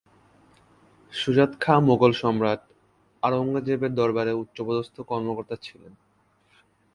সুজাত 1.13 1.51
খাঁ 1.59 1.79
মুঘল 1.79 2.11
সম্রাট 2.13 2.61
আওরঙ্গজেবের 3.23 3.91
দরবারের 3.95 4.39
উচ্চপদস্থ 4.43 4.95
কর্মকর্তা 5.01 5.55
ছিল। 5.61 5.81